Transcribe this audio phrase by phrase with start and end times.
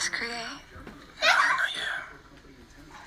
[0.00, 0.32] Let's create.
[0.32, 2.00] Oh, not yet.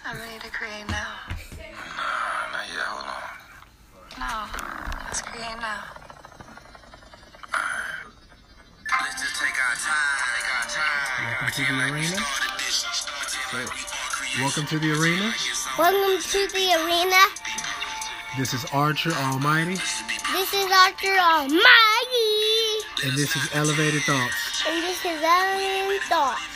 [0.05, 1.09] I'm ready to create now.
[1.25, 2.85] Nah, not yet.
[2.85, 4.21] Hold on.
[4.21, 4.45] No.
[5.01, 5.89] Let's create now.
[8.93, 10.21] Let's just take our time.
[10.37, 11.33] Take our time.
[11.33, 12.13] Welcome to the arena.
[12.13, 12.85] Started this.
[12.85, 14.37] Pretend like we are creators.
[14.45, 15.33] Welcome to the arena.
[15.81, 17.21] Welcome to the arena.
[18.37, 21.57] This is Archer Almighty, This is Archer Almighty.
[23.01, 24.61] and this is Elevated Thoughts.
[24.69, 26.52] And this is Ellen Thoughts.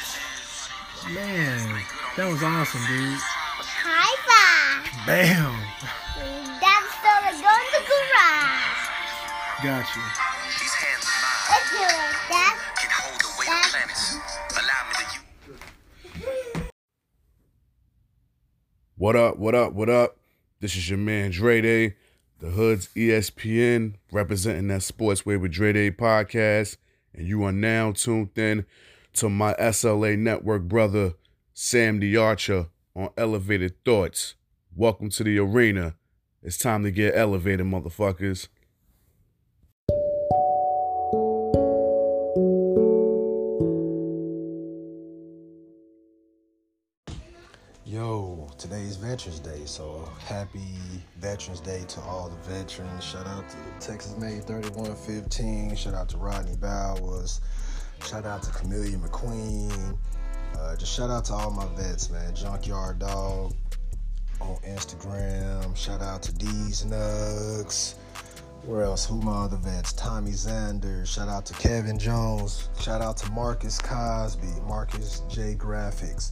[1.14, 1.84] Man,
[2.18, 3.16] that was awesome, dude.
[3.16, 4.84] High five.
[5.08, 5.56] Bam!
[6.60, 8.84] That's still a go to garage.
[9.64, 10.04] Got you.
[10.52, 12.12] These hands of mine Let's do it.
[12.28, 14.20] That's can hold the weight of planets.
[14.60, 15.08] Allow me to
[16.28, 16.72] use.
[18.98, 20.18] What up, what up, what up?
[20.60, 21.96] This is your man Dre Day,
[22.42, 26.76] the Hood's ESPN, representing that Sportsway with Dre Day podcast.
[27.14, 28.66] And you are now tuned in
[29.18, 31.14] to my SLA network brother,
[31.52, 34.36] Sam the Archer, on Elevated Thoughts.
[34.76, 35.96] Welcome to the arena.
[36.44, 38.48] It's time to get elevated, motherfuckers.
[47.86, 50.60] Yo, today's Veterans Day, so happy
[51.18, 53.04] Veterans Day to all the veterans.
[53.04, 55.76] Shout out to Texas Made 3115.
[55.76, 57.42] Shout out to Rodney Bowers.
[58.06, 59.98] Shout out to Camellia McQueen.
[60.58, 62.34] Uh, just shout out to all my vets, man.
[62.36, 63.54] Junkyard Dog
[64.40, 65.76] on Instagram.
[65.76, 67.96] Shout out to D's Nugs.
[68.66, 69.06] Where else?
[69.06, 69.94] Who my other vets?
[69.94, 71.06] Tommy Zander.
[71.06, 72.70] Shout out to Kevin Jones.
[72.80, 74.48] Shout out to Marcus Cosby.
[74.68, 76.32] Marcus J Graphics.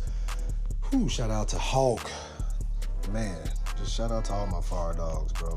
[0.89, 2.11] Whew, shout out to Hulk.
[3.11, 3.37] Man,
[3.77, 5.55] just shout out to all my fire dogs, bro.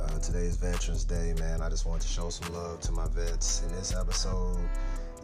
[0.00, 1.62] Uh, today's Veterans Day, man.
[1.62, 3.62] I just want to show some love to my vets.
[3.62, 4.58] In this episode,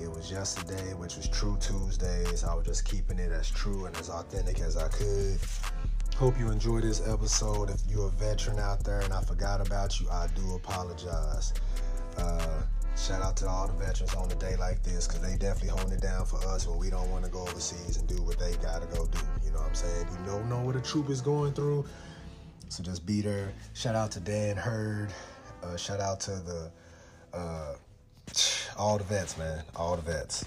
[0.01, 2.45] it was yesterday, which was True Tuesdays.
[2.45, 5.39] I was just keeping it as true and as authentic as I could.
[6.17, 7.71] Hope you enjoy this episode.
[7.71, 11.53] If you're a veteran out there and I forgot about you, I do apologize.
[12.17, 12.63] Uh,
[12.97, 15.93] shout out to all the veterans on a day like this because they definitely hold
[15.93, 18.53] it down for us when we don't want to go overseas and do what they
[18.57, 19.19] got to go do.
[19.45, 20.07] You know what I'm saying?
[20.11, 21.85] You don't know what a troop is going through.
[22.69, 23.53] So just be there.
[23.75, 25.13] Shout out to Dan Hurd.
[25.63, 26.71] Uh, shout out to the
[27.33, 27.75] uh,
[28.77, 29.63] all the vets, man.
[29.77, 30.45] All the vets.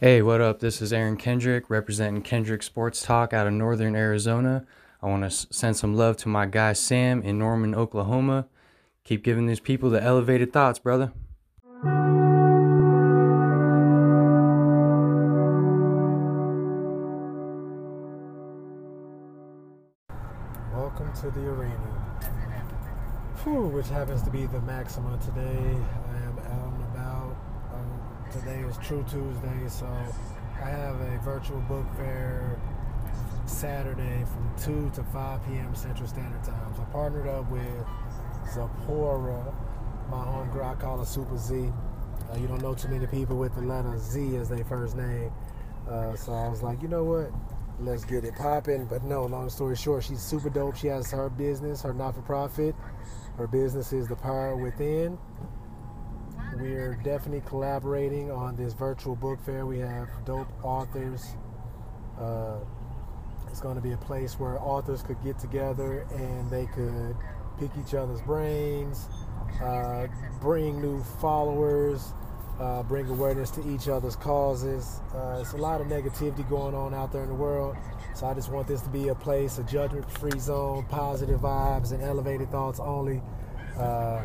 [0.00, 0.58] Hey, what up?
[0.58, 4.66] This is Aaron Kendrick representing Kendrick Sports Talk out of Northern Arizona.
[5.00, 8.46] I want to send some love to my guy Sam in Norman, Oklahoma.
[9.04, 11.12] Keep giving these people the elevated thoughts, brother.
[20.72, 21.91] Welcome to the arena.
[23.44, 25.42] Whew, which happens to be the maxima today.
[25.42, 27.36] I am out and about.
[27.74, 29.84] Um, today is True Tuesday, so
[30.62, 32.56] I have a virtual book fair
[33.46, 35.74] Saturday from 2 to 5 p.m.
[35.74, 36.72] Central Standard Time.
[36.76, 37.84] So I partnered up with
[38.54, 39.52] Zipporah,
[40.08, 40.64] my homegirl.
[40.64, 41.72] I call her Super Z.
[42.32, 45.32] Uh, you don't know too many people with the letter Z as their first name.
[45.90, 47.32] Uh, so I was like, you know what?
[47.82, 48.84] Let's get it popping.
[48.84, 50.76] But no, long story short, she's super dope.
[50.76, 52.76] She has her business, her not for profit.
[53.36, 55.18] Her business is The Power Within.
[56.58, 59.66] We're definitely collaborating on this virtual book fair.
[59.66, 61.34] We have dope authors.
[62.20, 62.58] Uh,
[63.48, 67.16] it's going to be a place where authors could get together and they could
[67.58, 69.08] pick each other's brains,
[69.60, 70.06] uh,
[70.40, 72.12] bring new followers,
[72.62, 75.00] uh, bring awareness to each other's causes.
[75.12, 77.76] Uh, it's a lot of negativity going on out there in the world.
[78.14, 82.02] So I just want this to be a place, a judgment-free zone, positive vibes and
[82.02, 83.20] elevated thoughts only.
[83.76, 84.22] Uh,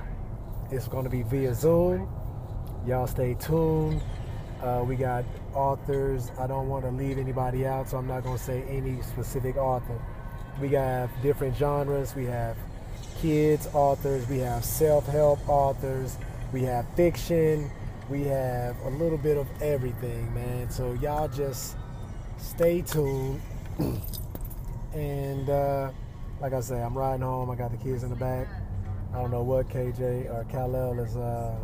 [0.69, 2.07] it's going to be via Zoom.
[2.85, 4.03] Y'all stay tuned.
[4.61, 6.31] Uh, we got authors.
[6.39, 9.57] I don't want to leave anybody out, so I'm not going to say any specific
[9.57, 9.99] author.
[10.61, 12.15] We have different genres.
[12.15, 12.55] We have
[13.19, 14.27] kids authors.
[14.29, 16.17] We have self-help authors.
[16.51, 17.71] We have fiction.
[18.09, 20.69] We have a little bit of everything, man.
[20.69, 21.75] So y'all just
[22.37, 23.41] stay tuned.
[24.93, 25.91] and uh,
[26.39, 27.49] like I say, I'm riding home.
[27.49, 28.47] I got the kids in the back.
[29.13, 31.55] I don't know what KJ or Kal-El is uh,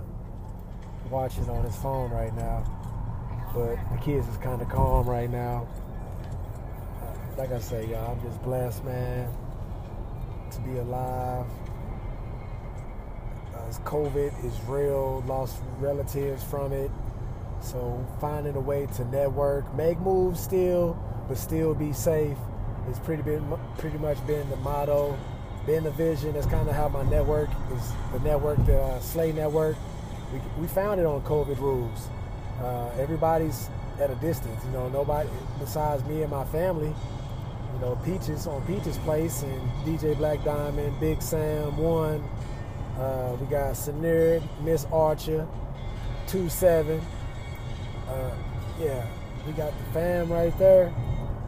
[1.10, 2.63] watching on his phone right now,
[3.54, 5.68] but the kids is kind of calm right now.
[7.38, 9.30] Like I say, y'all, I'm just blessed, man,
[10.51, 11.45] to be alive.
[13.86, 15.24] COVID is real.
[15.27, 16.92] Lost relatives from it.
[17.62, 22.38] So finding a way to network, make moves still, but still be safe.
[22.89, 25.18] It's pretty been pretty much been the motto,
[25.65, 26.33] been the vision.
[26.33, 27.92] That's kind of how my network is.
[28.12, 29.77] The network, the uh, Slay Network.
[30.33, 32.07] we, we found it on COVID rules.
[32.62, 33.69] Uh, everybody's
[34.00, 34.63] at a distance.
[34.66, 36.94] You know, nobody besides me and my family.
[37.74, 42.24] You know, Peaches on Peaches Place and DJ Black Diamond, Big Sam one.
[43.00, 45.48] Uh, we got Sinerd, Miss Archer,
[46.28, 47.01] two seven.
[48.07, 48.31] Uh,
[48.80, 49.06] yeah,
[49.48, 50.94] we got the fam right there.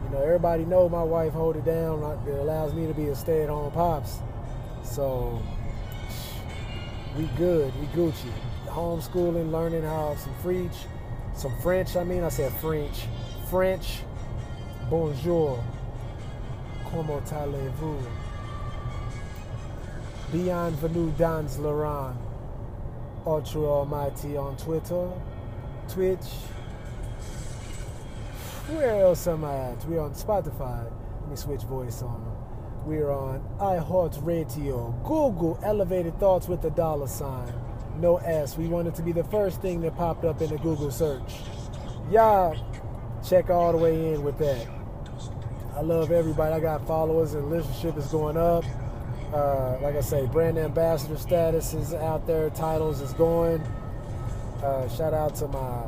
[0.04, 2.00] You know, everybody know my wife hold it down.
[2.00, 4.18] Like, It allows me to be a stay-at-home pops.
[4.82, 5.40] So
[7.16, 8.30] we good, we Gucci.
[8.66, 10.74] Homeschooling, learning how some French,
[11.34, 11.96] some French.
[11.96, 13.06] I mean, I said French,
[13.48, 14.00] French.
[14.90, 15.62] Bonjour.
[16.90, 18.25] Comment allez-vous?
[20.32, 22.16] Bienvenue dans l'arène.
[23.24, 25.08] Archer Almighty on Twitter,
[25.88, 26.26] Twitch.
[28.70, 29.84] Where else am I at?
[29.86, 30.90] We're on Spotify.
[31.20, 32.24] Let me switch voice on.
[32.84, 37.52] We're on iHeartRadio, Google, Elevated Thoughts with the dollar sign.
[38.00, 38.58] No S.
[38.58, 41.36] We wanted to be the first thing that popped up in the Google search.
[42.10, 42.56] Y'all
[43.24, 44.66] check all the way in with that.
[45.76, 46.52] I love everybody.
[46.52, 48.64] I got followers and listenership is going up.
[49.36, 52.48] Uh, like I say, brand ambassador status is out there.
[52.48, 53.60] Titles is going.
[54.62, 55.82] Uh, shout out to my,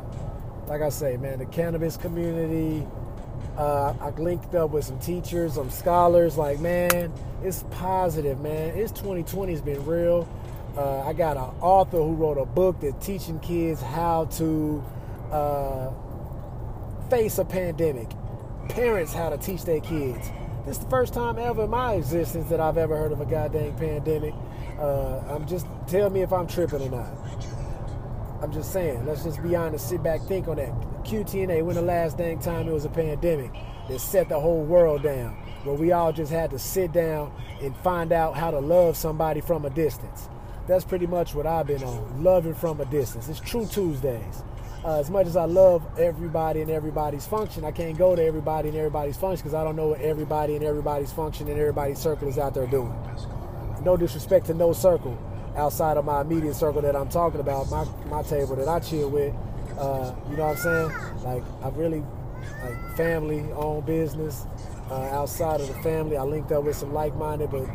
[0.67, 2.85] like I say, man, the cannabis community.
[3.57, 6.37] Uh, I linked up with some teachers, some scholars.
[6.37, 7.11] Like, man,
[7.43, 8.77] it's positive, man.
[8.77, 10.29] It's 2020 has been real.
[10.77, 14.83] Uh, I got an author who wrote a book that's teaching kids how to
[15.31, 15.89] uh,
[17.09, 18.11] face a pandemic.
[18.69, 20.29] Parents how to teach their kids.
[20.69, 23.25] This is the first time ever in my existence that I've ever heard of a
[23.25, 24.35] goddamn pandemic.
[24.77, 27.09] Uh, I'm just tell me if I'm tripping or not.
[28.39, 29.03] I'm just saying.
[29.03, 29.89] Let's just be honest.
[29.89, 30.69] Sit back, think on that.
[31.05, 31.65] QTNA.
[31.65, 33.51] When the last dang time it was a pandemic
[33.87, 35.31] that set the whole world down,
[35.63, 37.33] where we all just had to sit down
[37.63, 40.29] and find out how to love somebody from a distance.
[40.67, 42.23] That's pretty much what I've been on.
[42.23, 43.27] Loving from a distance.
[43.27, 44.43] It's True Tuesdays.
[44.83, 48.69] Uh, as much as I love everybody and everybody's function, I can't go to everybody
[48.69, 52.29] and everybody's function because I don't know what everybody and everybody's function and everybody's circle
[52.29, 52.93] is out there doing.
[53.83, 55.17] No disrespect to no circle
[55.57, 59.09] outside of my immediate circle that I'm talking about, my, my table that I chill
[59.09, 59.33] with.
[59.77, 61.23] Uh, you know what I'm saying?
[61.23, 62.03] Like, I really,
[62.63, 64.45] like, family owned business.
[64.89, 67.67] Uh, outside of the family, I linked up with some like minded but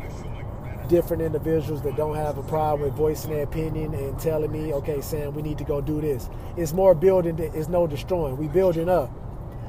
[0.87, 5.01] different individuals that don't have a problem with voicing their opinion and telling me, okay,
[5.01, 6.29] Sam, we need to go do this.
[6.57, 8.37] It's more building, it's no destroying.
[8.37, 9.11] We building up.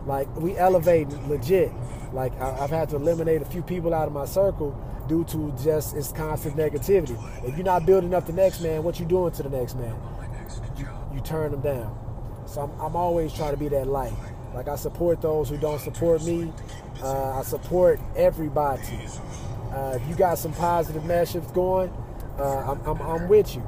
[0.07, 1.73] Like, we elevating legit.
[2.13, 5.97] Like, I've had to eliminate a few people out of my circle due to just
[5.97, 7.17] its constant negativity.
[7.45, 9.95] If you're not building up the next man, what you doing to the next man?
[10.77, 11.99] You, you turn them down.
[12.47, 14.13] So I'm, I'm, always trying to be that light.
[14.55, 16.53] Like I support those who don't support me.
[17.03, 18.83] Uh, I support everybody.
[19.73, 21.93] Uh, if you got some positive messages going,
[22.39, 23.63] uh, I'm, I'm, I'm, with you.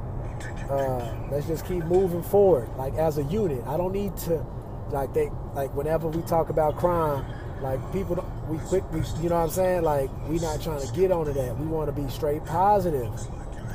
[0.70, 3.64] Uh, let's just keep moving forward, like as a unit.
[3.66, 4.44] I don't need to,
[4.90, 7.24] like they, like whenever we talk about crime,
[7.60, 9.82] like people, don't, we quick, we, you know what I'm saying?
[9.82, 11.58] Like we not trying to get onto that.
[11.58, 13.12] We want to be straight positive.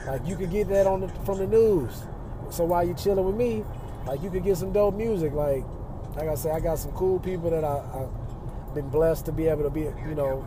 [0.08, 2.04] Like you can get that on the, from the news.
[2.50, 3.64] So while you chilling with me,
[4.06, 5.34] like you could get some dope music.
[5.34, 5.64] Like,
[6.16, 9.48] like I say, I got some cool people that I, I've been blessed to be
[9.48, 10.46] able to be, you know,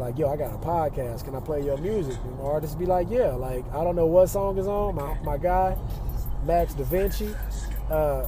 [0.00, 1.24] like yo, I got a podcast.
[1.24, 2.16] Can I play your music?
[2.24, 3.32] And artists be like, yeah.
[3.32, 4.94] Like I don't know what song is on.
[4.94, 5.76] My my guy,
[6.44, 7.34] Max Da Vinci.
[7.90, 8.26] Uh,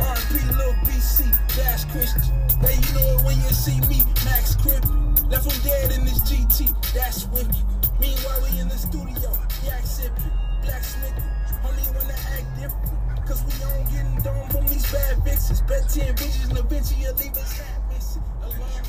[0.00, 2.36] R&B, Lil BC, Dash Christian.
[2.60, 4.84] Now you know it when you see me, Max Crip.
[5.30, 7.54] Left him dead in this GT, that's wicked.
[8.00, 9.32] Meanwhile, we in the studio,
[9.64, 10.32] yak sipping,
[10.62, 11.14] blacksmith.
[11.62, 15.62] Homie wanna act different, cause we on getting done from these bad vixens.
[15.62, 17.81] Bet 10 bitches and eventually leave us missing.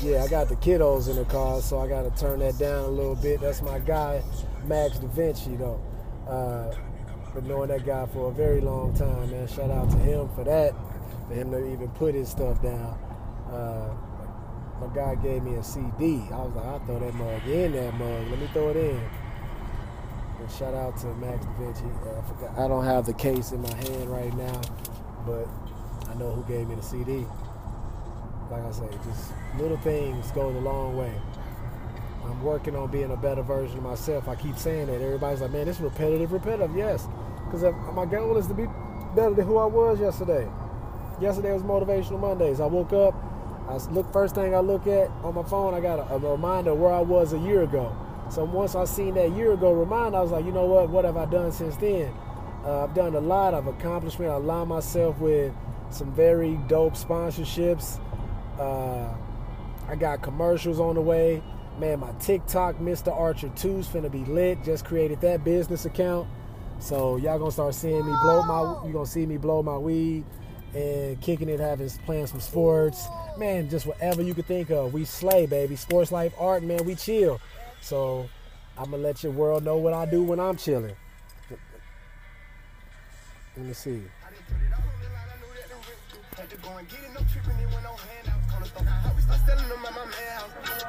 [0.02, 2.84] Yeah, I got the kiddos in the car, so I got to turn that down
[2.84, 3.40] a little bit.
[3.40, 4.22] That's my guy,
[4.66, 5.80] Max Da Vinci, though.
[6.28, 6.74] Uh,
[7.34, 9.46] been knowing that guy for a very long time, man.
[9.48, 10.72] Shout out to him for that,
[11.26, 12.98] for him to even put his stuff down.
[13.50, 13.94] Uh,
[14.80, 16.22] my guy gave me a CD.
[16.30, 18.28] I was like, I'll throw that mug in that mug.
[18.30, 19.10] Let me throw it in.
[20.40, 21.84] And shout out to Max Da Vinci.
[21.84, 24.60] Uh, I, forgot, I don't have the case in my hand right now,
[25.26, 25.48] but
[26.08, 27.26] I know who gave me the CD.
[28.50, 31.12] Like I say, just little things go a long way.
[32.24, 34.28] I'm working on being a better version of myself.
[34.28, 35.00] I keep saying that.
[35.00, 36.74] Everybody's like, man, it's repetitive, repetitive.
[36.76, 37.06] Yes,
[37.44, 37.62] because
[37.94, 38.66] my goal is to be
[39.14, 40.48] better than who I was yesterday.
[41.20, 42.60] Yesterday was Motivational Mondays.
[42.60, 43.14] I woke up.
[43.68, 45.74] I look first thing I look at on my phone.
[45.74, 47.96] I got a, a reminder where I was a year ago.
[48.30, 50.90] So once I seen that year ago reminder, I was like, you know what?
[50.90, 52.12] What have I done since then?
[52.64, 54.30] Uh, I've done a lot of accomplishment.
[54.30, 55.52] I aligned myself with
[55.90, 58.00] some very dope sponsorships.
[58.58, 59.08] Uh,
[59.88, 61.42] I got commercials on the way.
[61.78, 63.12] Man, my TikTok, Mr.
[63.12, 64.62] Archer 2 is finna be lit.
[64.64, 66.28] Just created that business account.
[66.78, 68.86] So y'all gonna start seeing me blow my.
[68.86, 70.24] You gonna see me blow my weed
[70.74, 73.06] and kicking it, having playing some sports.
[73.38, 74.92] Man, just whatever you could think of.
[74.92, 75.76] We slay, baby.
[75.76, 76.84] Sports, life, art, man.
[76.84, 77.40] We chill.
[77.80, 78.28] So
[78.78, 80.96] I'm gonna let your world know what I do when I'm chilling.
[83.56, 84.02] Let me see.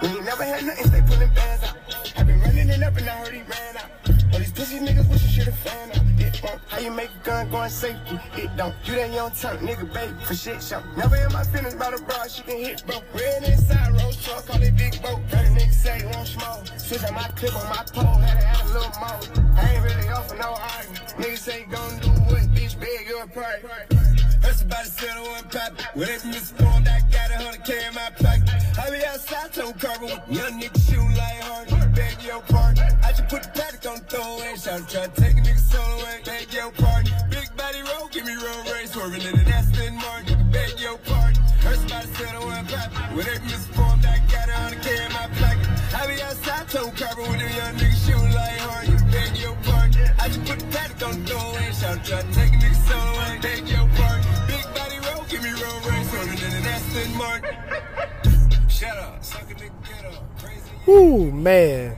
[0.02, 1.76] We ain't never had nothing, stay pulling bands out.
[2.16, 3.90] I been running it up and I heard he ran out.
[4.34, 6.04] All these pussy niggas wish you should've fan out.
[6.20, 6.62] It won't.
[6.68, 8.20] How you make a gun going safety?
[8.36, 8.76] It don't.
[8.86, 10.82] You that young turn nigga, baby, for shit show.
[10.96, 13.02] Never in my feelings about a broad, she can hit, bro.
[13.14, 15.20] Red inside, road truck, call it big boat.
[15.32, 16.68] Heard nigga say he want smoke.
[16.78, 19.56] Switch out my clip on my pole, had to add a little more.
[19.58, 21.16] I ain't really off for no argument.
[21.18, 24.35] Niggas say gon' do what, bitch, big, you're a part.
[24.46, 25.74] That's about to settle one pop.
[25.96, 28.46] When it's misformed, I got a hundred K in my pocket.
[28.78, 31.68] I be outside, told carbon with young niggas shooting like hard.
[31.96, 32.86] Beg your pardon.
[33.04, 34.54] I just put the paddock on the throwaway.
[34.56, 36.22] Shout try to take a nigga soul away.
[36.24, 37.14] Beg your pardon.
[37.34, 38.92] Big body roll, give me roll race.
[38.94, 40.38] Swerving in the Aston Martin.
[40.54, 41.42] Beg your pardon.
[41.66, 42.90] That's about to settle one pop.
[43.18, 45.68] When it's misformed, I got a hundred K in my pocket.
[45.90, 48.86] I be outside, told carbon with them young niggas shooting like hard.
[49.10, 50.06] Beg your pardon.
[50.22, 51.74] I just put the paddock on the throwaway.
[51.74, 53.40] Shout try to take a nigga soul away.
[53.42, 53.75] Beg your
[56.98, 59.24] in the Shut up.
[59.24, 59.72] Suck a get
[60.06, 60.40] up.
[60.40, 60.62] Crazy.
[60.88, 61.98] Ooh, man.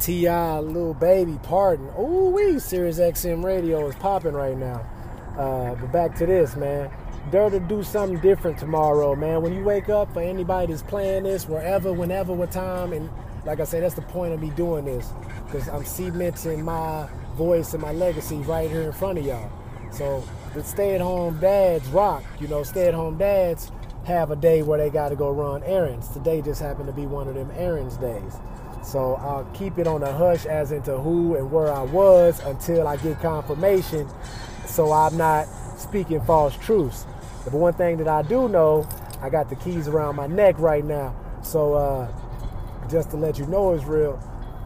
[0.00, 0.58] T.I.
[0.60, 1.88] Lil Baby Pardon.
[1.98, 4.84] Ooh, we Sirius XM Radio is popping right now.
[5.38, 6.90] Uh, but back to this, man.
[7.30, 9.42] Dare to do something different tomorrow, man.
[9.42, 13.08] When you wake up, for anybody that's playing this, wherever, whenever, what time, and
[13.46, 15.12] like I say, that's the point of me doing this,
[15.46, 19.50] because I'm cementing my voice and my legacy right here in front of y'all.
[19.92, 20.24] So
[20.54, 22.24] the stay-at-home dads rock.
[22.40, 23.70] You know, stay-at-home dads
[24.04, 26.08] have a day where they got to go run errands.
[26.08, 28.36] Today just happened to be one of them errands days.
[28.82, 32.88] So I'll keep it on the hush as into who and where I was until
[32.88, 34.08] I get confirmation
[34.72, 37.06] so I'm not speaking false truths.
[37.44, 38.88] But one thing that I do know,
[39.20, 41.14] I got the keys around my neck right now.
[41.42, 42.12] So uh,
[42.88, 44.18] just to let you know it's real,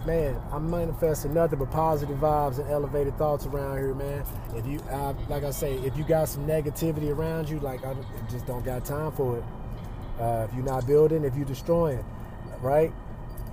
[0.07, 4.25] man, I'm manifesting nothing but positive vibes and elevated thoughts around here, man.
[4.55, 7.95] If you, uh, like I say, if you got some negativity around you, like I
[8.31, 9.45] just don't got time for it.
[10.21, 12.05] Uh, if you're not building, if you're destroying,
[12.63, 12.93] right?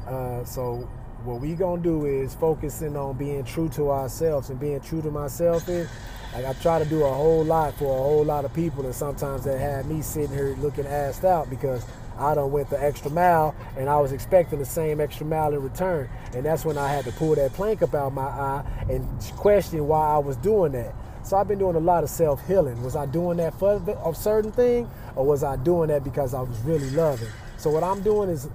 [0.07, 0.87] Uh, so
[1.23, 5.09] what we gonna do is focusing on being true to ourselves and being true to
[5.09, 5.89] myself is
[6.33, 8.93] like I try to do a whole lot for a whole lot of people and
[8.93, 11.85] sometimes that had me sitting here looking assed out because
[12.17, 15.61] I done went the extra mile and I was expecting the same extra mile in
[15.61, 19.07] return and that's when I had to pull that plank up out my eye and
[19.35, 20.93] question why I was doing that.
[21.23, 22.83] So I've been doing a lot of self-healing.
[22.83, 26.41] Was I doing that for a certain thing or was I doing that because I
[26.41, 27.29] was really loving?
[27.57, 28.49] So what I'm doing is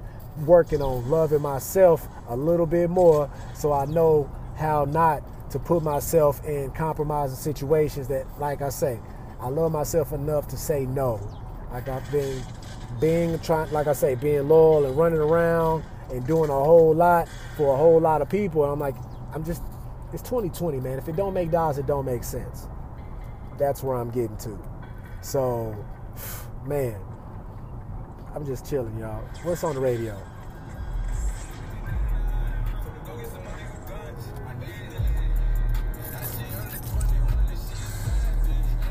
[0.44, 5.82] working on loving myself a little bit more so I know how not to put
[5.82, 9.00] myself in compromising situations that, like I say,
[9.40, 11.20] I love myself enough to say no.
[11.72, 12.42] Like I've been
[13.00, 17.28] being trying, like I say, being loyal and running around and doing a whole lot
[17.57, 18.64] for a whole lot of people.
[18.64, 18.97] And I'm like,
[19.35, 19.62] I'm just,
[20.12, 20.99] it's 2020, man.
[20.99, 22.66] If it don't make dollars, it don't make sense.
[23.59, 24.59] That's where I'm getting to.
[25.21, 25.76] So,
[26.66, 27.00] man,
[28.35, 29.23] I'm just chilling, y'all.
[29.42, 30.16] What's on the radio?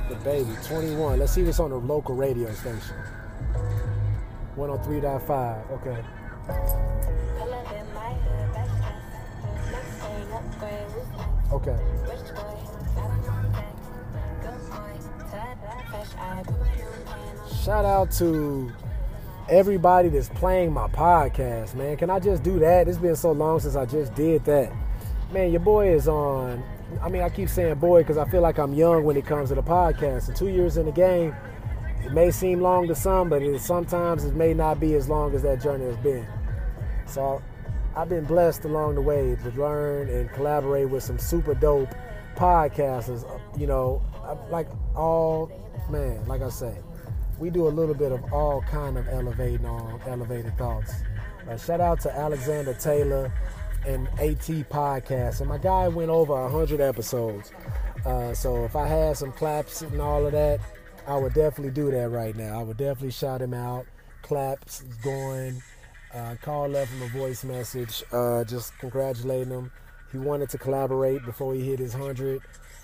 [0.09, 1.19] The baby, 21.
[1.19, 2.95] Let's see what's on the local radio station.
[4.57, 5.71] 103.5.
[5.71, 6.03] Okay.
[11.51, 11.77] Okay.
[17.63, 18.71] Shout out to
[19.49, 21.95] everybody that's playing my podcast, man.
[21.97, 22.87] Can I just do that?
[22.87, 24.71] It's been so long since I just did that.
[25.31, 26.63] Man, your boy is on.
[27.01, 29.49] I mean, I keep saying boy because I feel like I'm young when it comes
[29.49, 30.29] to the podcast.
[30.29, 31.35] And two years in the game,
[32.07, 35.35] it may seem long to some, but it, sometimes it may not be as long
[35.35, 36.25] as that journey has been.
[37.05, 37.41] So
[37.97, 41.93] I've been blessed along the way to learn and collaborate with some super dope
[42.35, 43.25] podcasters.
[43.59, 44.01] You know,
[44.49, 45.51] like all
[45.89, 46.77] man, like I say,
[47.39, 50.93] we do a little bit of all kind of elevating on elevated thoughts.
[51.49, 53.33] Uh, shout out to Alexander Taylor
[53.85, 57.51] and AT Podcast, and my guy went over hundred episodes.
[58.05, 60.61] Uh, so if I had some claps and all of that,
[61.07, 62.59] I would definitely do that right now.
[62.59, 63.85] I would definitely shout him out.
[64.21, 65.61] Claps going.
[66.13, 69.71] Uh, call left him a voice message, uh, just congratulating him.
[70.11, 72.41] He wanted to collaborate before he hit his hundred.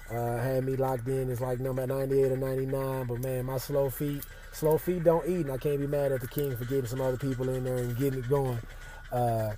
[0.10, 3.90] Uh, had me locked in It's like number 98 or 99, but man, my slow
[3.90, 6.86] feet, slow feet don't eat, and I can't be mad at the king for getting
[6.86, 8.60] some other people in there and getting it going.
[9.12, 9.54] Uh,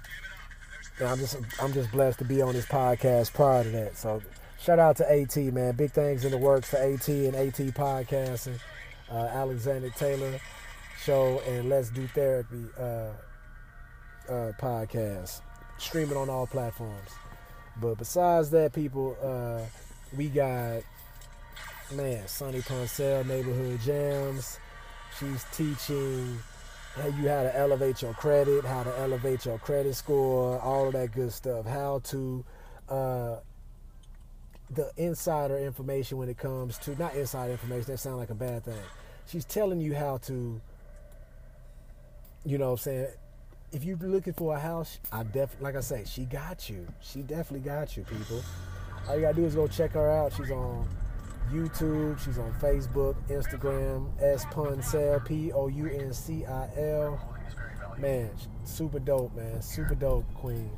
[1.02, 3.98] I'm just, I'm just blessed to be on this podcast prior to that.
[3.98, 4.22] So
[4.60, 5.76] shout out to AT, man.
[5.76, 8.60] Big things in the works for AT and AT podcasting.
[9.12, 10.40] Uh, Alexander Taylor
[11.04, 13.12] show and Let's Do Therapy uh,
[14.28, 15.42] uh, podcast.
[15.78, 17.10] Streaming on all platforms.
[17.80, 19.66] But besides that, people, uh,
[20.16, 20.82] we got
[21.94, 24.60] man, Sonny Pouncil, Neighborhood Jams.
[25.20, 26.40] She's teaching
[26.98, 31.12] you how to elevate your credit, how to elevate your credit score, all of that
[31.12, 31.66] good stuff.
[31.66, 32.46] How to
[32.90, 33.36] uh,
[34.70, 37.92] the insider information when it comes to not insider information.
[37.92, 38.82] That sounds like a bad thing.
[39.28, 40.62] She's telling you how to,
[42.46, 43.08] you know, what I'm saying.
[43.72, 46.88] If you're looking for a house, I definitely, like I say, she got you.
[47.02, 48.42] She definitely got you, people.
[49.08, 50.34] All you gotta do is go check her out.
[50.34, 50.88] She's on
[51.52, 52.20] YouTube.
[52.24, 57.20] She's on Facebook, Instagram, S Pouncil, P O U N C I L.
[57.98, 58.30] Man,
[58.64, 59.62] super dope, man.
[59.62, 60.70] Super dope, Queen.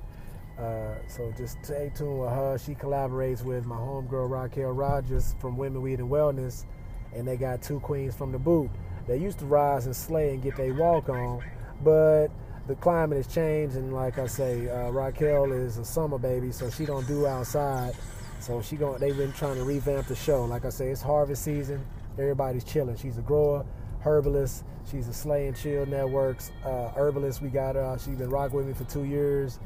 [0.59, 2.57] Uh, so just stay tuned with her.
[2.57, 6.65] She collaborates with my homegirl Raquel Rogers from Women Weed and Wellness,
[7.13, 8.69] and they got two queens from the boot.
[9.07, 11.43] They used to rise and slay and get their walk on,
[11.83, 12.29] but
[12.67, 16.69] the climate has changed, and like I say, uh, Raquel is a summer baby, so
[16.69, 17.93] she don't do outside.
[18.39, 20.43] So she going they've been trying to revamp the show.
[20.45, 21.85] Like I say, it's harvest season.
[22.17, 22.95] Everybody's chilling.
[22.97, 23.65] She's a grower,
[24.01, 24.63] herbalist.
[24.89, 27.41] She's a Slay and Chill Networks uh, herbalist.
[27.41, 27.83] We got her.
[27.83, 29.59] Uh, she's been rocking with me for two years.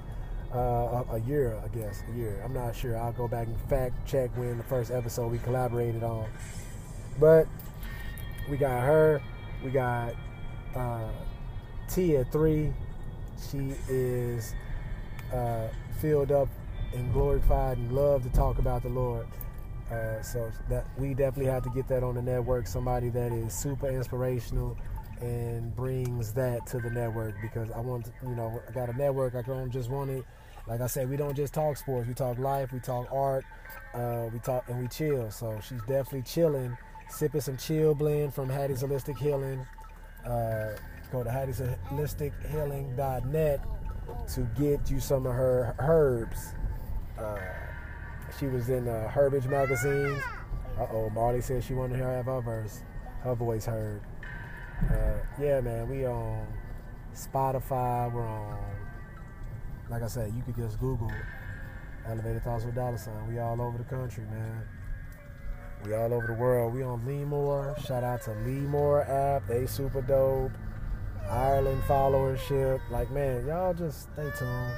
[0.53, 2.41] Uh, a, year, I guess, a year.
[2.43, 2.98] I'm not sure.
[2.98, 6.27] I'll go back and fact check when the first episode we collaborated on.
[7.20, 7.48] But
[8.50, 9.22] we got her.
[9.63, 10.13] We got
[10.75, 11.08] uh,
[11.88, 12.74] Tia three.
[13.50, 14.53] She is
[15.34, 15.67] uh,
[16.00, 16.50] filled up
[16.93, 19.27] and glorified and love to talk about the Lord.
[19.89, 22.67] Uh, so that we definitely have to get that on the network.
[22.67, 24.77] Somebody that is super inspirational
[25.20, 29.36] and brings that to the network because I want, you know, I got a network.
[29.36, 30.25] I don't just want it.
[30.68, 32.08] Like I said, we don't just talk sports.
[32.08, 32.72] We talk life.
[32.72, 33.44] We talk art.
[33.94, 35.30] Uh, we talk and we chill.
[35.32, 36.77] So she's definitely chilling,
[37.10, 39.65] sipping some chill blend from Hattie's Holistic Healing.
[40.26, 40.69] Uh,
[41.12, 43.65] go to Hattie'sHolisticHealing.net
[44.34, 46.54] to get you some of her herbs
[47.21, 47.38] uh,
[48.39, 50.21] she was in uh, Herbage magazine.
[50.80, 52.82] Uh oh, Marley said she wanted to have her verse,
[53.21, 54.02] her voice heard.
[54.89, 56.47] Uh, yeah, man, we on
[57.13, 58.12] Spotify.
[58.12, 58.58] We're on,
[59.91, 61.12] like I said, you could just Google
[62.08, 63.27] Elevated Thoughts with Dollar Sign.
[63.27, 64.63] We all over the country, man.
[65.84, 66.73] We all over the world.
[66.73, 67.77] We on Lemore.
[67.86, 69.45] Shout out to Lemore app.
[69.47, 70.54] They super dope.
[71.30, 72.80] Ireland followership.
[72.89, 74.77] Like, man, y'all just stay tuned.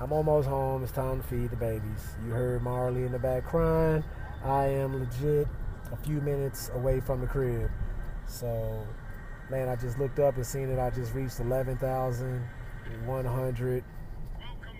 [0.00, 0.84] I'm almost home.
[0.84, 2.14] It's time to feed the babies.
[2.24, 4.04] You heard Marley in the back crying.
[4.44, 5.48] I am legit
[5.90, 7.68] a few minutes away from the crib.
[8.26, 8.86] So,
[9.50, 10.78] man, I just looked up and seen it.
[10.78, 13.84] I just reached 11,100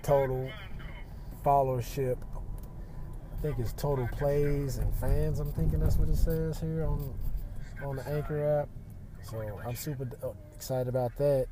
[0.03, 0.51] total
[1.45, 2.17] followership.
[3.37, 5.41] I think it's total plays and fans.
[5.41, 7.13] I'm thinking that's what it says here on
[7.85, 8.69] on the Anchor app.
[9.23, 10.09] So I'm super
[10.55, 11.47] excited about that.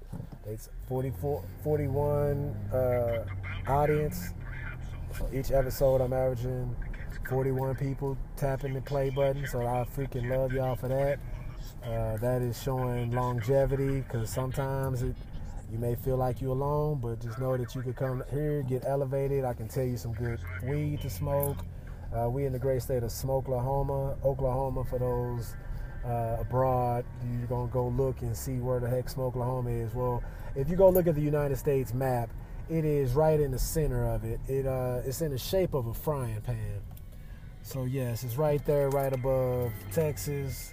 [0.47, 3.25] It's 44, 41 uh,
[3.67, 4.33] audience.
[5.17, 6.75] So each episode, I'm averaging
[7.29, 9.47] 41 people tapping the play button.
[9.47, 11.19] So I freaking love y'all for that.
[11.85, 15.17] Uh, that is showing longevity because sometimes it,
[15.73, 18.85] you may feel like you're alone, but just know that you can come here, get
[18.87, 19.45] elevated.
[19.45, 21.59] I can tell you some good weed to smoke.
[22.13, 25.55] Uh, we in the great state of Smokelahoma, Oklahoma for those
[26.05, 27.05] uh, abroad,
[27.39, 29.95] you're gonna go look and see where the heck Smokelahoma is.
[29.95, 30.23] Well,
[30.55, 32.31] if you go look at the United States map,
[32.69, 34.41] it is right in the center of it.
[34.49, 36.81] It uh, it's in the shape of a frying pan.
[37.63, 40.73] So yes, it's right there, right above Texas,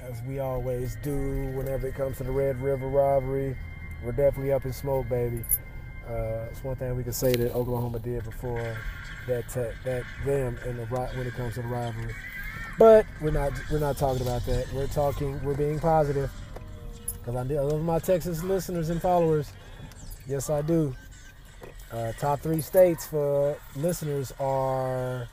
[0.00, 3.56] as we always do whenever it comes to the Red River Rivalry.
[4.04, 5.44] We're definitely up in smoke, baby.
[6.08, 8.76] Uh, it's one thing we can say that Oklahoma did before
[9.26, 12.14] that te- that them in the when it comes to the rivalry.
[12.78, 14.72] But we're not we're not talking about that.
[14.72, 16.30] We're talking we're being positive.
[17.24, 19.50] Cause I love my Texas listeners and followers.
[20.28, 20.94] Yes, I do.
[21.90, 25.28] Uh, top three states for listeners are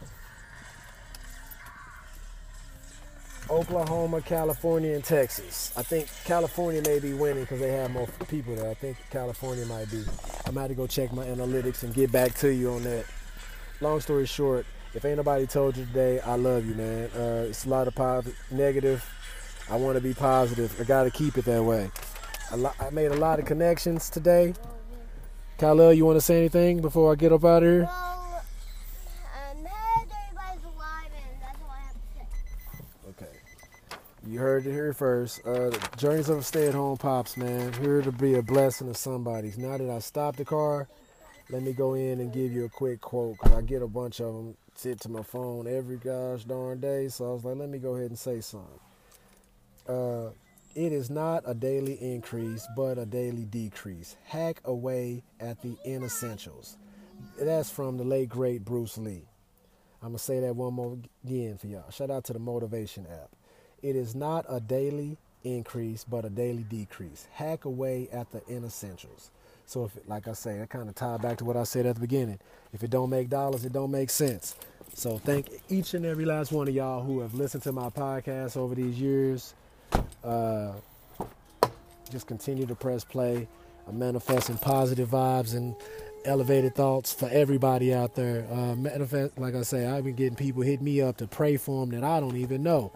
[3.49, 5.73] Oklahoma, California, and Texas.
[5.75, 8.69] I think California may be winning because they have more people there.
[8.69, 10.03] I think California might be.
[10.45, 13.05] I'm about to go check my analytics and get back to you on that.
[13.81, 17.09] Long story short, if ain't nobody told you today, I love you, man.
[17.15, 19.03] Uh, it's a lot of positive, negative.
[19.69, 20.79] I want to be positive.
[20.79, 21.89] I got to keep it that way.
[22.55, 24.53] Lo- I made a lot of connections today.
[25.57, 27.83] Khalil, you want to say anything before I get up out of here?
[27.83, 28.43] Well,
[29.51, 32.27] um, heard everybody's alive, and that's all I have to say.
[33.09, 33.31] Okay.
[34.25, 35.45] You heard it here first.
[35.45, 37.73] Uh, Journeys of a Stay-at-Home Pops, man.
[37.73, 39.51] Here to be a blessing to somebody.
[39.57, 40.87] Now that I stopped the car,
[41.49, 44.21] let me go in and give you a quick quote because I get a bunch
[44.21, 47.09] of them sit to my phone every gosh darn day.
[47.09, 48.79] So I was like, let me go ahead and say something.
[49.89, 50.29] Uh,
[50.73, 54.15] it is not a daily increase, but a daily decrease.
[54.23, 56.77] Hack away at the inessentials.
[57.37, 59.25] That's from the late great Bruce Lee.
[60.01, 61.91] I'm gonna say that one more again for y'all.
[61.91, 63.29] Shout out to the Motivation app.
[63.83, 67.27] It is not a daily increase, but a daily decrease.
[67.33, 69.29] Hack away at the inessentials.
[69.65, 71.95] So if, like I say, I kind of tie back to what I said at
[71.95, 72.39] the beginning.
[72.73, 74.55] If it don't make dollars, it don't make sense.
[74.93, 78.55] So thank each and every last one of y'all who have listened to my podcast
[78.57, 79.53] over these years.
[80.23, 80.73] Uh,
[82.11, 83.47] just continue to press play.
[83.87, 85.75] I'm manifesting positive vibes and
[86.25, 88.45] elevated thoughts for everybody out there.
[88.51, 91.85] Uh, manifest, like I say, I've been getting people hit me up to pray for
[91.85, 92.91] them that I don't even know.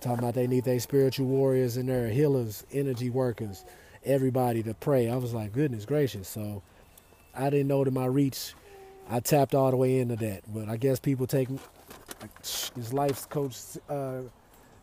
[0.00, 3.64] Talking about they need their spiritual warriors and their healers, energy workers,
[4.04, 5.10] everybody to pray.
[5.10, 6.26] I was like, goodness gracious.
[6.26, 6.62] So
[7.34, 8.54] I didn't know that my reach,
[9.10, 10.42] I tapped all the way into that.
[10.48, 11.48] But I guess people take
[12.74, 13.56] this life's coach
[13.90, 14.22] uh,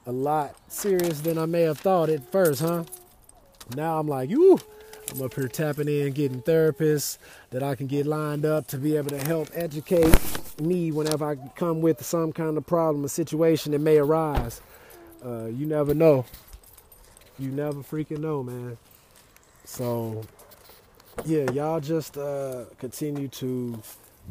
[0.05, 2.83] a lot serious than I may have thought at first, huh?
[3.75, 4.59] Now I'm like, you.
[5.11, 7.17] I'm up here tapping in, getting therapists
[7.51, 10.13] that I can get lined up to be able to help educate
[10.59, 14.61] me whenever I come with some kind of problem or situation that may arise.
[15.23, 16.25] Uh, you never know.
[17.39, 18.77] You never freaking know, man.
[19.65, 20.23] So,
[21.25, 23.79] yeah, y'all just uh, continue to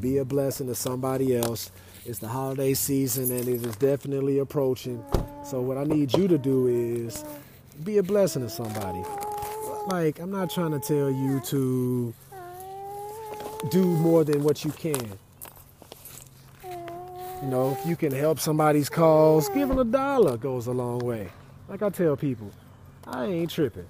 [0.01, 1.71] be a blessing to somebody else.
[2.05, 5.05] It's the holiday season and it is definitely approaching.
[5.45, 7.25] So, what I need you to do is
[7.85, 9.03] be a blessing to somebody
[9.87, 12.13] like I'm not trying to tell you to
[13.71, 15.19] do more than what you can.
[17.43, 21.29] You know, if you can help somebody's cause, giving a dollar goes a long way.
[21.69, 22.51] Like I tell people,
[23.07, 23.87] I ain't tripping.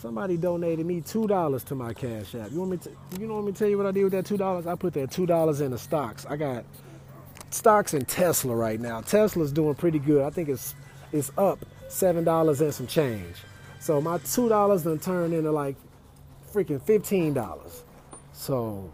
[0.00, 2.52] Somebody donated me two dollars to my cash app.
[2.52, 2.90] You want me to?
[3.18, 4.66] You know, want me tell you what I did with that two dollars?
[4.66, 6.24] I put that two dollars in the stocks.
[6.26, 6.64] I got
[7.50, 9.00] stocks in Tesla right now.
[9.00, 10.22] Tesla's doing pretty good.
[10.22, 10.74] I think it's
[11.12, 13.36] it's up seven dollars and some change.
[13.80, 15.76] So my two dollars then turned into like
[16.52, 17.82] freaking fifteen dollars.
[18.32, 18.92] So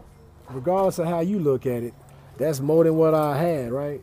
[0.49, 1.93] regardless of how you look at it,
[2.41, 4.01] that's more than what I had, right?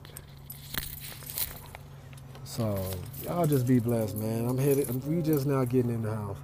[2.45, 2.79] So
[3.25, 4.47] y'all just be blessed, man.
[4.49, 5.05] I'm headed.
[5.07, 6.37] We just now getting in the house.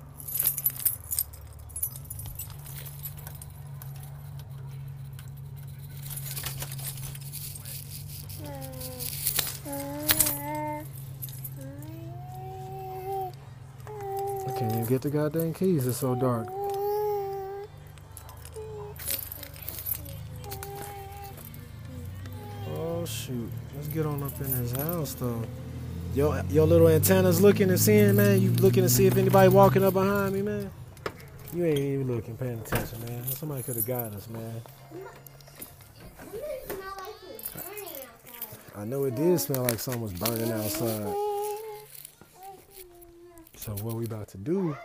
[14.47, 15.87] I can't even get the goddamn keys.
[15.87, 16.64] It's so dark.
[23.95, 25.41] Get on up in his house though.
[26.17, 28.43] Yo, your little antennas looking and seeing, man.
[28.43, 30.69] You looking to see if anybody walking up behind me, man.
[31.55, 33.25] You ain't even looking, paying attention, man.
[33.27, 34.63] Somebody could have got us, man.
[38.77, 41.15] I know it did smell like something was burning outside.
[43.57, 44.77] So what we about to do?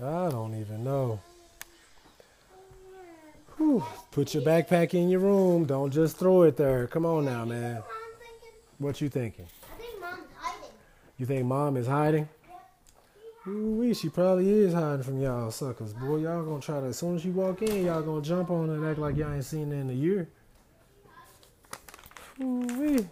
[0.00, 1.20] I don't even know.
[3.60, 3.84] Whew.
[4.10, 5.66] Put your backpack in your room.
[5.66, 6.86] Don't just throw it there.
[6.86, 7.82] Come on now, man.
[8.78, 9.46] What you thinking?
[9.62, 10.70] I think mom's hiding.
[11.18, 12.26] You think mom is hiding?
[13.46, 15.92] Ooh, she probably is hiding from y'all suckers.
[15.92, 18.68] Boy, y'all gonna try to, as soon as you walk in, y'all gonna jump on
[18.68, 20.26] her and act like y'all ain't seen her in a year.
[22.40, 23.06] Ooh-wee.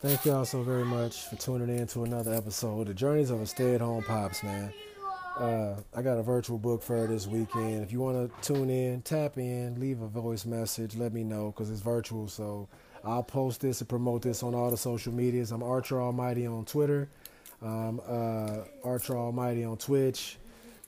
[0.00, 2.80] Thank y'all so very much for tuning in to another episode.
[2.80, 4.72] of The Journeys of a Stay at Home Pops, man.
[5.40, 7.82] Uh, I got a virtual book fair this weekend.
[7.82, 11.46] If you want to tune in, tap in, leave a voice message, let me know
[11.46, 12.28] because it's virtual.
[12.28, 12.68] So
[13.02, 15.50] I'll post this and promote this on all the social medias.
[15.50, 17.08] I'm Archer Almighty on Twitter,
[17.62, 20.36] um, uh, Archer Almighty on Twitch.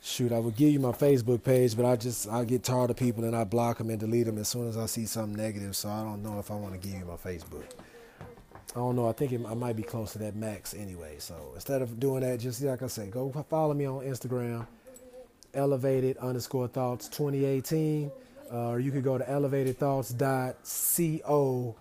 [0.02, 2.96] Shoot, I would give you my Facebook page, but I just I get tired of
[2.96, 5.76] people and I block them and delete them as soon as I see something negative.
[5.76, 7.64] So I don't know if I want to give you my Facebook.
[8.74, 9.06] I don't know.
[9.06, 11.16] I think it, I might be close to that max anyway.
[11.18, 14.66] So instead of doing that, just like I say, go follow me on Instagram,
[15.52, 18.10] elevated underscore thoughts 2018.
[18.50, 21.76] Uh, or you could go to elevatedthoughts.co,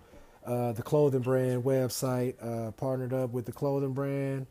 [0.46, 4.46] uh, the clothing brand website, uh, partnered up with the clothing brand.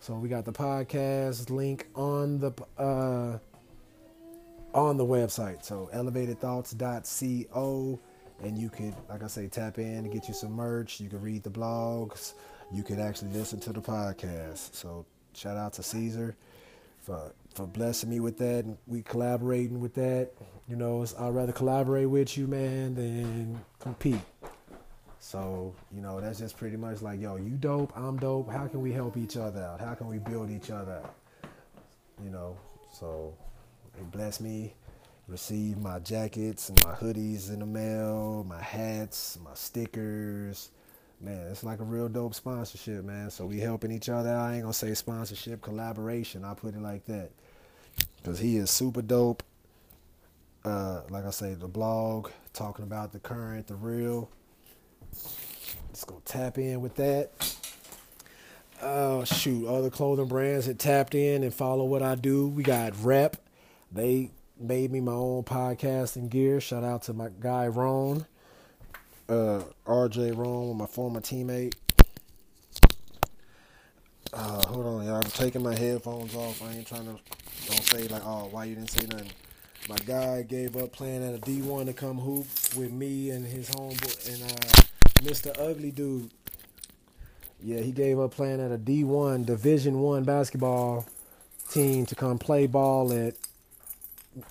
[0.00, 3.38] So we got the podcast link on the uh,
[4.74, 5.64] on the website.
[5.64, 8.00] So elevatedthoughts.co
[8.42, 11.00] and you could, like I say, tap in and get you some merch.
[11.00, 12.34] You can read the blogs.
[12.72, 14.74] You could actually listen to the podcast.
[14.74, 16.36] So shout out to Caesar
[17.00, 18.64] for for blessing me with that.
[18.64, 20.30] And we collaborating with that.
[20.68, 24.20] You know, I'd rather collaborate with you, man, than compete.
[25.20, 28.50] So, you know, that's just pretty much like, yo, you dope, I'm dope.
[28.50, 29.80] How can we help each other out?
[29.80, 31.14] How can we build each other out?
[32.22, 32.56] You know,
[32.92, 33.34] so
[33.96, 34.74] it bless me
[35.28, 40.70] received my jackets and my hoodies in the mail, my hats, my stickers.
[41.20, 43.30] Man, it's like a real dope sponsorship, man.
[43.30, 44.34] So we helping each other.
[44.34, 46.44] I ain't gonna say sponsorship, collaboration.
[46.44, 47.30] I put it like that,
[48.22, 49.42] cause he is super dope.
[50.64, 54.30] Uh, like I say, the blog talking about the current, the real.
[55.88, 57.30] Let's go tap in with that.
[58.82, 62.48] Oh shoot, other clothing brands that tapped in and follow what I do.
[62.48, 63.36] We got Rep.
[63.92, 66.60] They made me my own podcasting gear.
[66.60, 68.26] Shout out to my guy Ron,
[69.28, 71.74] uh, RJ Ron, my former teammate.
[74.32, 75.16] Uh, hold on, y'all.
[75.16, 76.60] I'm taking my headphones off.
[76.62, 77.18] I ain't trying to.
[77.66, 79.30] Don't say like, oh, why you didn't say nothing.
[79.88, 83.68] My guy gave up playing at a D1 to come hoop with me and his
[83.70, 84.82] homeboy and uh,
[85.22, 85.56] Mr.
[85.58, 86.30] Ugly Dude.
[87.62, 91.06] Yeah, he gave up playing at a D1 Division One basketball
[91.70, 93.34] team to come play ball at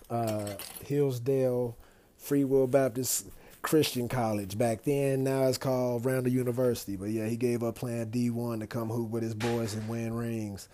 [0.10, 0.50] uh,
[0.86, 1.76] Hillsdale
[2.18, 3.28] Free Will Baptist
[3.62, 4.58] Christian College.
[4.58, 6.96] Back then, now it's called Randall University.
[6.96, 10.14] But yeah, he gave up playing D1 to come hoop with his boys and win
[10.14, 10.70] rings.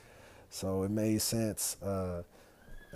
[0.49, 1.77] So it made sense.
[1.81, 2.23] Uh,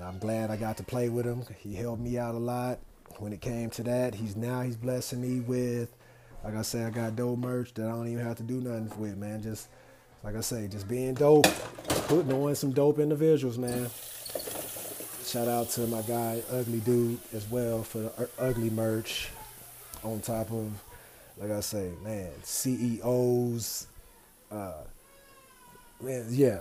[0.02, 1.44] I'm glad I got to play with him.
[1.60, 2.80] He helped me out a lot
[3.20, 4.16] when it came to that.
[4.16, 5.96] He's now he's blessing me with,
[6.44, 8.92] like I say, I got dope merch that I don't even have to do nothing
[9.00, 9.44] with, man.
[9.44, 9.70] Just
[10.24, 11.46] like I say, just being dope,
[12.08, 13.90] putting on some dope individuals, man.
[15.26, 19.30] Shout out to my guy Ugly Dude as well for the ugly merch.
[20.04, 20.72] On top of,
[21.38, 23.88] like I say, man, CEOs,
[24.52, 24.74] uh,
[26.02, 26.60] man, yeah,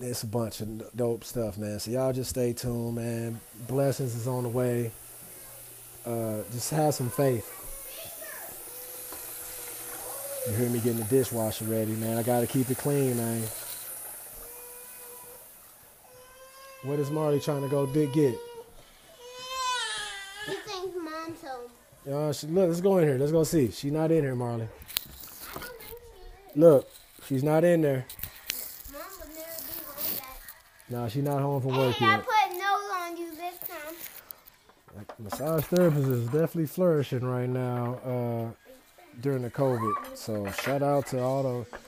[0.00, 1.78] it's a bunch of dope stuff, man.
[1.78, 3.40] So y'all just stay tuned, man.
[3.68, 4.90] Blessings is on the way.
[6.04, 7.46] Uh, just have some faith.
[10.48, 12.18] You hear me getting the dishwasher ready, man.
[12.18, 13.42] I gotta keep it clean, man.
[16.82, 18.38] What is Marley trying to go dig get?
[20.46, 21.70] He thinks mom's home.
[22.10, 23.18] Uh, she, look, let's go in here.
[23.18, 23.70] Let's go see.
[23.70, 24.68] She's not in here, Marley.
[26.56, 26.88] Look,
[27.26, 28.06] she's not in there.
[28.92, 30.96] Mom would never be home that.
[31.02, 32.24] No, she's not home from work Hey, I yet.
[32.24, 33.94] put nose on you this time.
[34.96, 38.70] Like, massage therapist is definitely flourishing right now uh,
[39.20, 40.16] during the COVID.
[40.16, 41.78] So shout out to all the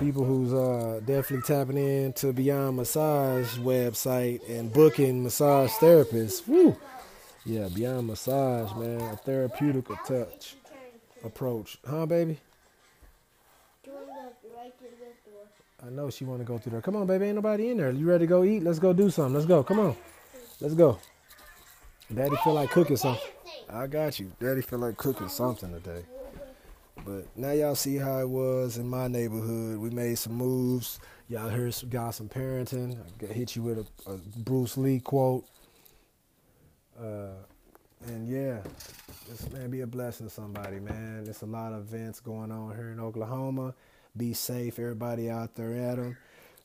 [0.00, 6.48] people who's uh, definitely tapping in to Beyond Massage website and booking massage therapists.
[6.48, 6.74] Woo!
[7.44, 10.56] Yeah, Beyond Massage, man, a therapeutic touch
[11.22, 12.38] approach, huh, baby?
[13.84, 15.86] You want to go right through this door.
[15.86, 16.80] I know she want to go through there.
[16.80, 17.90] Come on, baby, ain't nobody in there.
[17.90, 18.62] You ready to go eat?
[18.62, 19.34] Let's go do something.
[19.34, 19.62] Let's go.
[19.62, 19.96] Come on,
[20.62, 20.98] let's go.
[22.12, 23.22] Daddy feel like cooking something.
[23.68, 24.32] I got you.
[24.40, 26.04] Daddy feel like cooking something today.
[27.04, 29.78] But now y'all see how it was in my neighborhood.
[29.78, 31.00] We made some moves.
[31.28, 32.98] Y'all heard some, got some parenting.
[33.22, 35.44] I hit you with a, a Bruce Lee quote.
[37.00, 37.34] Uh,
[38.06, 38.58] and yeah,
[39.28, 41.24] this man be a blessing to somebody, man.
[41.24, 43.74] There's a lot of events going on here in Oklahoma.
[44.16, 46.16] Be safe, everybody out there at them.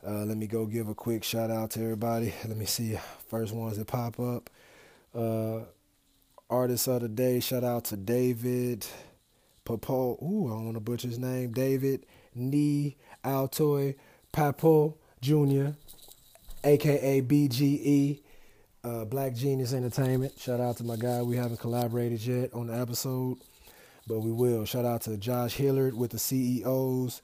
[0.05, 2.33] Uh, let me go give a quick shout out to everybody.
[2.47, 4.49] Let me see first ones that pop up.
[5.15, 5.61] Uh,
[6.49, 8.85] artist of the day, shout out to David
[9.65, 10.21] Papo.
[10.21, 11.51] Ooh, I don't want to butcher his name.
[11.51, 13.95] David Nee Altoy
[14.31, 15.75] Papo Jr.,
[16.63, 18.21] aka BGE.
[18.83, 20.37] Uh, Black Genius Entertainment.
[20.39, 21.23] Shout out to my guy.
[21.23, 23.37] We haven't collaborated yet on the episode,
[24.05, 24.63] but we will.
[24.65, 27.23] Shout out to Josh Hillard with the CEOs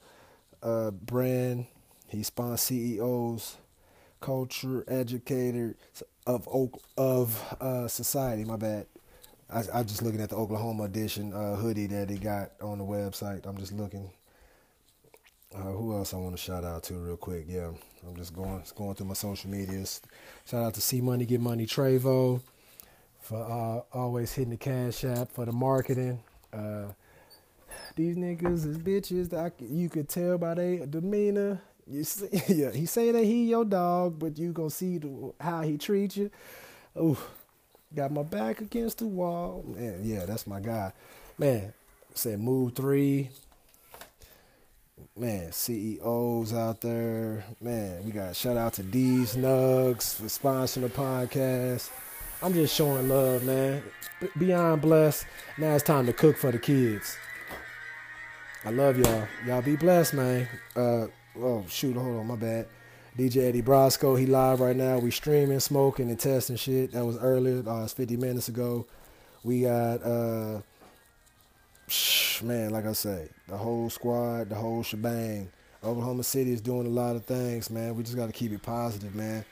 [0.62, 1.66] uh, brand.
[2.08, 3.56] He spawns CEOs,
[4.20, 5.76] culture educator
[6.26, 6.48] of
[6.96, 8.44] of uh, society.
[8.44, 8.86] My bad.
[9.50, 12.84] I, I'm just looking at the Oklahoma edition uh, hoodie that he got on the
[12.84, 13.46] website.
[13.46, 14.10] I'm just looking.
[15.54, 17.44] Uh, who else I want to shout out to real quick?
[17.46, 17.70] Yeah,
[18.06, 20.00] I'm just going going through my social medias.
[20.46, 22.40] Shout out to C Money Get Money Trevo
[23.20, 26.20] for uh, always hitting the cash app for the marketing.
[26.52, 26.86] Uh,
[27.96, 29.34] these niggas is bitches.
[29.34, 31.60] I you could tell by their demeanor.
[31.86, 35.62] You see, yeah, he say that he your dog, but you gonna see the, how
[35.62, 36.30] he treat you.
[36.96, 37.16] Ooh,
[37.94, 39.64] got my back against the wall.
[39.66, 40.92] Man, yeah, that's my guy.
[41.38, 41.72] Man,
[42.14, 43.30] said move three.
[45.16, 47.44] Man, CEOs out there.
[47.60, 51.90] Man, we got shout out to D's Nugs for sponsoring the podcast.
[52.42, 53.82] I'm just showing love, man.
[54.38, 55.26] Beyond blessed.
[55.58, 57.16] Now it's time to cook for the kids.
[58.64, 59.26] I love y'all.
[59.46, 60.48] Y'all be blessed, man.
[60.74, 61.06] Uh,
[61.38, 62.66] oh shoot, hold on, my bad.
[63.16, 64.98] DJ Eddie Brosco, he live right now.
[64.98, 66.92] We streaming, smoking, and testing shit.
[66.92, 67.62] That was earlier.
[67.68, 68.86] Uh, it's 50 minutes ago.
[69.44, 70.62] We got uh,
[72.42, 75.50] man, like I say, the whole squad, the whole shebang.
[75.84, 77.96] Oklahoma City is doing a lot of things, man.
[77.96, 79.44] We just got to keep it positive, man.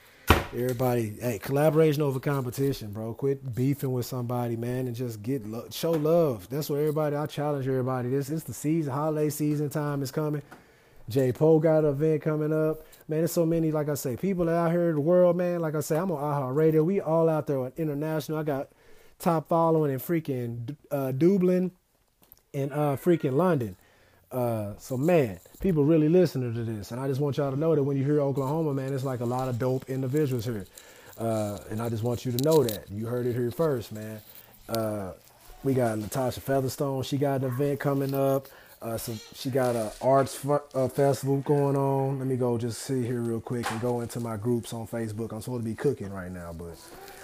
[0.52, 3.14] Everybody, hey, collaboration over competition, bro.
[3.14, 6.48] Quit beefing with somebody, man, and just get lo- show love.
[6.48, 7.16] That's what everybody.
[7.16, 8.08] I challenge everybody.
[8.08, 10.42] This is the season, holiday season time is coming.
[11.10, 11.32] J.
[11.32, 12.86] Poe got an event coming up.
[13.08, 15.60] Man, there's so many, like I say, people that out here in the world, man.
[15.60, 16.84] Like I say, I'm on AHA Radio.
[16.84, 18.38] We all out there on international.
[18.38, 18.68] I got
[19.18, 21.72] top following in freaking uh, Dublin
[22.54, 23.76] and uh, freaking London.
[24.30, 27.74] Uh, so man, people really listening to this, and I just want y'all to know
[27.74, 30.66] that when you hear Oklahoma, man, it's like a lot of dope individuals here,
[31.18, 34.20] uh, and I just want you to know that you heard it here first, man.
[34.68, 35.12] Uh,
[35.64, 37.02] we got Natasha Featherstone.
[37.02, 38.46] She got an event coming up.
[38.82, 42.18] Uh, so she got a arts uh, festival going on.
[42.18, 45.32] Let me go just sit here real quick and go into my groups on Facebook.
[45.32, 46.76] I'm supposed to be cooking right now, but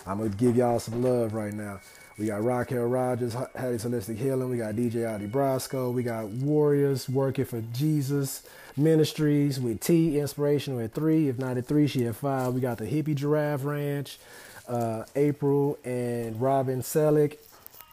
[0.07, 1.81] I'm gonna give y'all some love right now.
[2.19, 4.51] We got Raquel Rogers, Hattie's Holistic Healing.
[4.51, 5.93] We got DJ Adi Brasco.
[5.93, 8.43] We got Warriors working for Jesus
[8.77, 11.29] Ministries with T Inspiration at three.
[11.29, 12.53] If not at three, she at five.
[12.53, 14.19] We got the Hippie Giraffe Ranch.
[14.69, 17.39] Uh, April and Robin Selick.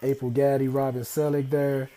[0.01, 1.89] April Gaddy, Robin Selick there.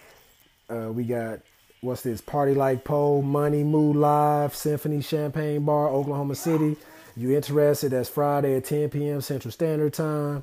[0.69, 1.41] Uh, we got
[1.87, 2.21] what's this?
[2.21, 6.77] Party Like Poe, Money Mood Live, Symphony Champagne Bar, Oklahoma City.
[7.17, 7.93] You interested?
[7.93, 9.21] That's Friday at 10 p.m.
[9.21, 10.43] Central Standard Time.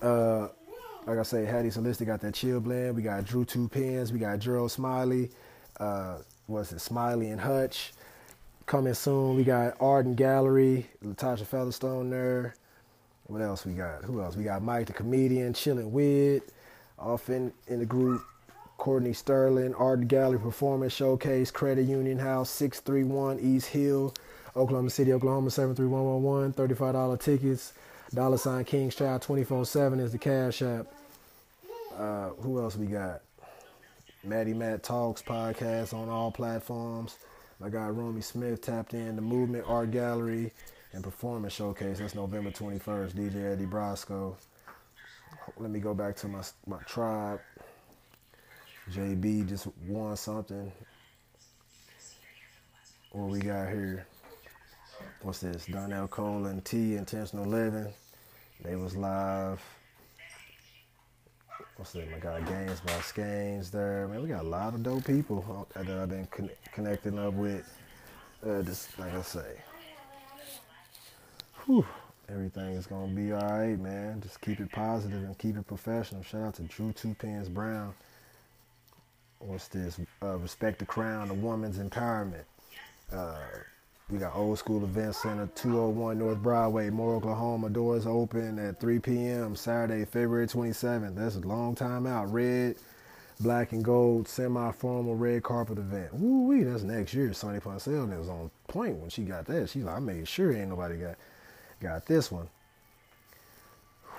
[0.00, 0.48] Uh,
[1.06, 2.94] like I say, hattie Holistic got that chill blend.
[2.94, 4.12] We got Drew Two Pens.
[4.12, 5.30] We got Gerald Smiley.
[5.78, 6.80] Uh, what's it?
[6.80, 7.92] Smiley and Hutch.
[8.66, 9.36] Coming soon.
[9.36, 10.86] We got Arden Gallery.
[11.04, 12.54] Latasha Featherstone there.
[13.26, 14.04] What else we got?
[14.04, 14.36] Who else?
[14.36, 16.44] We got Mike the comedian, chilling with.
[16.98, 18.22] Off in, in the group.
[18.84, 24.12] Courtney Sterling, Art Gallery Performance Showcase, Credit Union House, 631 East Hill,
[24.54, 27.72] Oklahoma City, Oklahoma, 73111, $35 tickets.
[28.12, 30.86] Dollar sign King's Child 24 7 is the cash app.
[31.96, 33.22] Uh, who else we got?
[34.22, 37.16] Maddie Matt Talks podcast on all platforms.
[37.64, 40.52] I got Romy Smith tapped in the Movement Art Gallery
[40.92, 42.00] and Performance Showcase.
[42.00, 43.14] That's November 21st.
[43.14, 44.34] DJ Eddie Brasco.
[45.56, 47.40] Let me go back to my my tribe.
[48.92, 50.70] JB just won something.
[53.12, 54.06] What we got here?
[55.22, 55.66] What's this?
[55.66, 57.92] Donnell Cole and T Intentional Living.
[58.62, 59.62] They was live.
[61.76, 62.10] What's that?
[62.10, 64.06] My guy Games by Scanes there.
[64.08, 67.66] Man, we got a lot of dope people that I've been con- connecting up with.
[68.46, 69.56] Uh, just like I say,
[71.64, 71.86] whew,
[72.28, 74.20] everything is gonna be all right, man.
[74.20, 76.22] Just keep it positive and keep it professional.
[76.22, 77.94] Shout out to Drew Two Pens Brown.
[79.46, 80.00] What's this?
[80.22, 82.44] Uh, Respect the Crown, the Woman's Empowerment.
[83.12, 83.36] Uh,
[84.10, 87.70] we got Old School Event Center, 201 North Broadway, Moore, Oklahoma.
[87.70, 89.54] Doors open at 3 p.m.
[89.56, 91.14] Saturday, February 27th.
[91.14, 92.32] That's a long time out.
[92.32, 92.76] Red,
[93.40, 96.14] black, and gold semi-formal red carpet event.
[96.14, 97.32] Woo wee, that's next year.
[97.32, 99.68] Sonny Pouncil was on point when she got that.
[99.70, 101.16] She's like, I made sure ain't nobody got
[101.80, 102.48] got this one.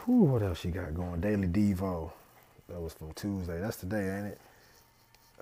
[0.05, 1.21] Whew, what else she got going?
[1.21, 2.11] Daily Devo.
[2.69, 3.59] That was from Tuesday.
[3.59, 4.41] That's today, ain't it?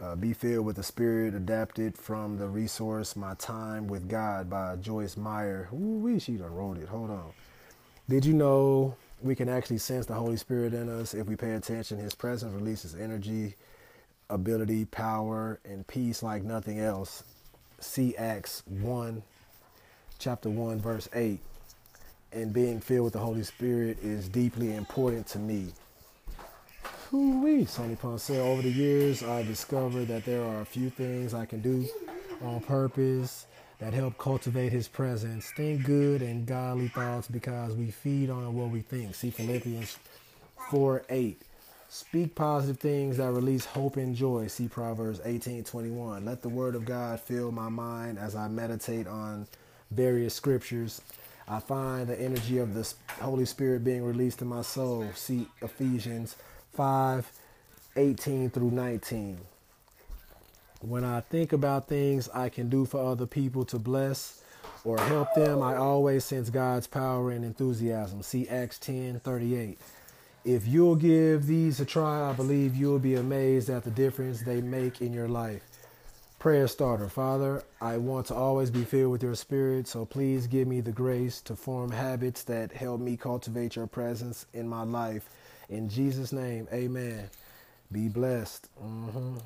[0.02, 4.76] Uh, Be Filled with the Spirit, adapted from the resource My Time with God by
[4.78, 5.70] Joyce Meyer.
[5.72, 6.88] Ooh, wee, she done wrote it.
[6.88, 7.32] Hold on.
[8.10, 11.54] Did you know we can actually sense the Holy Spirit in us if we pay
[11.54, 12.00] attention?
[12.00, 13.56] His presence releases energy,
[14.30, 17.24] ability, power, and peace like nothing else.
[17.80, 19.22] See Acts 1,
[20.18, 21.40] chapter 1, verse 8.
[22.32, 25.68] And being filled with the Holy Spirit is deeply important to me.
[27.16, 28.40] Ooh-wee, Sonny Pouncil.
[28.40, 31.88] Over the years, I discovered that there are a few things I can do
[32.42, 33.46] on purpose
[33.78, 35.52] that help cultivate his presence.
[35.56, 39.14] Think good and godly thoughts because we feed on what we think.
[39.14, 40.00] See Philippians
[40.72, 41.42] 4 8.
[41.88, 44.48] Speak positive things that release hope and joy.
[44.48, 46.26] See Proverbs 18 21.
[46.26, 49.46] Let the word of God fill my mind as I meditate on
[49.92, 51.00] various scriptures.
[51.48, 55.08] I find the energy of the Holy Spirit being released in my soul.
[55.14, 56.38] See Ephesians
[56.74, 57.32] 5
[57.96, 59.38] 18 through 19.
[60.82, 64.42] When I think about things I can do for other people to bless
[64.84, 68.24] or help them, I always sense God's power and enthusiasm.
[68.24, 69.78] See Acts 10 38.
[70.46, 74.60] If you'll give these a try, I believe you'll be amazed at the difference they
[74.60, 75.62] make in your life.
[76.40, 77.08] Prayer starter.
[77.08, 80.92] Father, I want to always be filled with your spirit, so please give me the
[80.92, 85.30] grace to form habits that help me cultivate your presence in my life.
[85.74, 87.28] In Jesus' name, amen.
[87.92, 88.70] Be blessed.
[88.80, 89.38] Mm-hmm.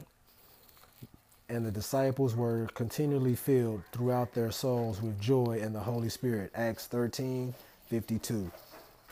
[1.48, 6.52] And the disciples were continually filled throughout their souls with joy and the Holy Spirit.
[6.54, 7.54] Acts 13
[7.88, 8.52] 52.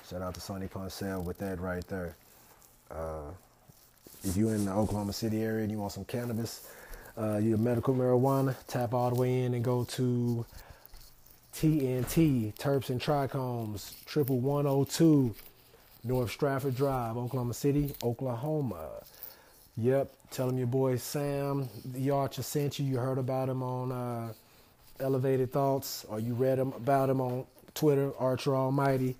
[0.09, 2.17] Shout out to Sonny Pouncil with that right there.
[2.91, 3.31] Uh,
[4.25, 6.67] if you're in the Oklahoma City area and you want some cannabis,
[7.17, 10.45] uh, you're medical marijuana, tap all the way in and go to
[11.53, 15.33] TNT, Terps and Trichomes, Triple 102,
[16.05, 19.03] North Stratford Drive, Oklahoma City, Oklahoma.
[19.75, 22.85] Yep, tell him your boy Sam, the Archer sent you.
[22.85, 24.33] You heard about him on uh,
[24.99, 29.15] Elevated Thoughts, or you read him about him on Twitter, Archer Almighty.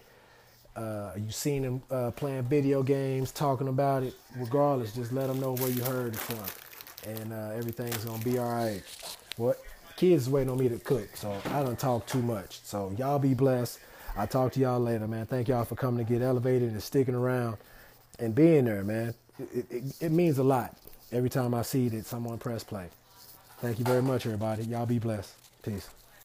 [0.76, 4.14] Uh, you seen him uh, playing video games, talking about it.
[4.38, 8.38] Regardless, just let him know where you heard it from, and uh, everything's gonna be
[8.38, 8.84] all right.
[9.38, 9.60] What?
[9.98, 12.60] Kids waiting on me to cook, so I don't talk too much.
[12.64, 13.80] So y'all be blessed.
[14.18, 15.26] I'll talk to y'all later, man.
[15.26, 17.58] Thank y'all for coming to get elevated and sticking around
[18.20, 19.14] and being there, man.
[19.54, 20.76] It, it, it means a lot
[21.12, 22.88] every time I see that someone press play.
[23.60, 24.64] Thank you very much, everybody.
[24.64, 25.34] Y'all be blessed.
[25.64, 25.90] Peace.